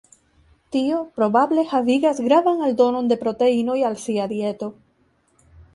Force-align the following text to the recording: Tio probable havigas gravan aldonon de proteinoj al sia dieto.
Tio 0.75 1.01
probable 1.19 1.65
havigas 1.73 2.23
gravan 2.31 2.65
aldonon 2.69 3.13
de 3.13 3.21
proteinoj 3.27 3.79
al 3.93 4.03
sia 4.07 4.31
dieto. 4.37 4.77